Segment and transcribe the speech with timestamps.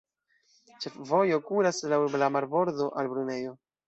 [0.85, 3.53] Ĉefvojo kuras laŭ la marbordo al Brunejo.